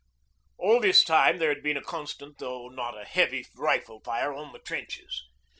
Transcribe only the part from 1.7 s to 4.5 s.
a constant although not a heavy rifle fire